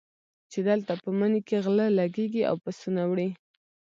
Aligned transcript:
چې 0.51 0.59
دلته 0.69 0.91
په 1.03 1.09
مني 1.19 1.41
کې 1.47 1.57
غله 1.65 1.85
لګېږي 1.99 2.41
او 2.49 2.55
پسونه 2.63 3.01
وړي. 3.09 3.29